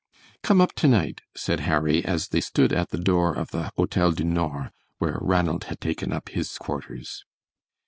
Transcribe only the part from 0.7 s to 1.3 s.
to night,"